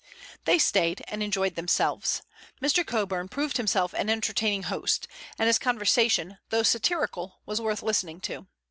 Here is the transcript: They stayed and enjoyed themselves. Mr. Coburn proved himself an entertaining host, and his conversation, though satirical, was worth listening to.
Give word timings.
They 0.45 0.57
stayed 0.57 1.03
and 1.09 1.21
enjoyed 1.21 1.53
themselves. 1.53 2.23
Mr. 2.59 2.83
Coburn 2.83 3.27
proved 3.27 3.57
himself 3.57 3.93
an 3.93 4.09
entertaining 4.09 4.63
host, 4.63 5.07
and 5.37 5.45
his 5.45 5.59
conversation, 5.59 6.39
though 6.49 6.63
satirical, 6.63 7.39
was 7.45 7.61
worth 7.61 7.83
listening 7.83 8.19
to. 8.21 8.47